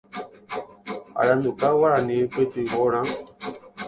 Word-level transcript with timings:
Aranduka 1.23 1.65
Guarani 1.77 2.15
Pytyvõrã. 2.37 3.03